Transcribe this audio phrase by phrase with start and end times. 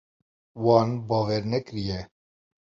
[0.63, 1.99] Wan bawer nekiriye.